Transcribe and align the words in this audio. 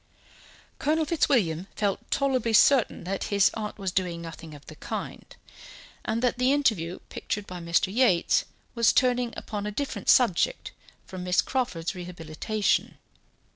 Colonel 0.79 1.05
Fitzwilliam 1.05 1.67
felt 1.75 2.09
tolerably 2.09 2.53
certain 2.53 3.03
that 3.03 3.25
his 3.25 3.51
aunt 3.53 3.77
was 3.77 3.91
doing 3.91 4.19
nothing 4.19 4.55
of 4.55 4.65
the 4.65 4.75
kind, 4.75 5.35
and 6.03 6.23
that 6.23 6.39
the 6.39 6.51
interview 6.51 6.97
pictured 7.09 7.45
by 7.45 7.59
Mr. 7.59 7.93
Yates 7.93 8.45
was 8.73 8.93
turning 8.93 9.31
upon 9.37 9.67
a 9.67 9.71
different 9.71 10.09
subject 10.09 10.71
from 11.05 11.23
Miss 11.23 11.39
Crawford's 11.43 11.93
rehabilitation. 11.93 12.97